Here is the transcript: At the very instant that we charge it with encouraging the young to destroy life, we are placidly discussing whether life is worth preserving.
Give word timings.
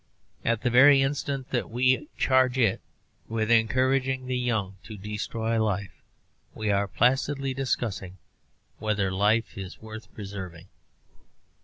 At 0.43 0.63
the 0.63 0.71
very 0.71 1.03
instant 1.03 1.51
that 1.51 1.69
we 1.69 2.07
charge 2.17 2.57
it 2.57 2.81
with 3.27 3.51
encouraging 3.51 4.25
the 4.25 4.35
young 4.35 4.77
to 4.81 4.97
destroy 4.97 5.63
life, 5.63 6.01
we 6.55 6.71
are 6.71 6.87
placidly 6.87 7.53
discussing 7.53 8.17
whether 8.79 9.11
life 9.11 9.55
is 9.59 9.79
worth 9.79 10.11
preserving. 10.15 10.69